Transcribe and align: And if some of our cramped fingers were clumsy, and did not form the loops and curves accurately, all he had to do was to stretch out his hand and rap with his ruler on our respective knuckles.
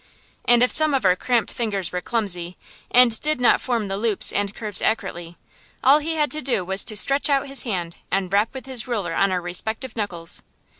And 0.45 0.63
if 0.63 0.71
some 0.71 0.95
of 0.95 1.05
our 1.05 1.15
cramped 1.15 1.53
fingers 1.53 1.91
were 1.91 2.01
clumsy, 2.01 2.57
and 2.89 3.19
did 3.21 3.39
not 3.39 3.61
form 3.61 3.87
the 3.87 3.97
loops 3.97 4.33
and 4.33 4.55
curves 4.55 4.81
accurately, 4.81 5.37
all 5.83 5.99
he 5.99 6.15
had 6.15 6.31
to 6.31 6.41
do 6.41 6.65
was 6.65 6.83
to 6.85 6.97
stretch 6.97 7.29
out 7.29 7.45
his 7.45 7.65
hand 7.65 7.97
and 8.09 8.33
rap 8.33 8.51
with 8.51 8.65
his 8.65 8.87
ruler 8.87 9.13
on 9.13 9.31
our 9.31 9.41
respective 9.43 9.95
knuckles. 9.95 10.41